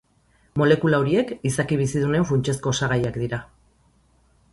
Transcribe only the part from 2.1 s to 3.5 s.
funtsezko osagaiak dira.